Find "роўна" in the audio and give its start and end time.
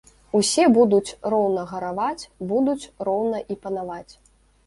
1.33-1.65, 3.09-3.43